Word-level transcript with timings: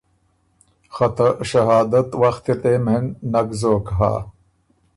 خه 0.93 1.07
ته 1.15 1.27
شهادت 1.49 2.09
وخت 2.21 2.45
اِر 2.51 2.57
دې 2.63 2.75
مېن 2.85 3.05
نک 3.31 3.49
زوک 3.61 3.85
هۀ 3.97 4.13